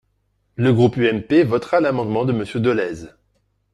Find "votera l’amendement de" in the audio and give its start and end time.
1.45-2.33